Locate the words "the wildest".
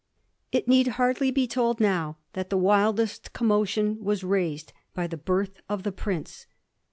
2.49-3.33